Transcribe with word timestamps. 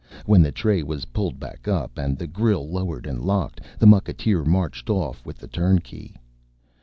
When 0.25 0.41
the 0.41 0.51
tray 0.51 0.81
was 0.81 1.05
pulled 1.13 1.39
back 1.39 1.67
up 1.67 1.99
and 1.99 2.17
the 2.17 2.25
grille 2.25 2.67
lowered 2.67 3.05
and 3.05 3.21
locked, 3.21 3.61
the 3.77 3.85
mucketeer 3.85 4.43
marched 4.43 4.89
off 4.89 5.23
with 5.27 5.37
the 5.37 5.47
turnkey. 5.47 6.15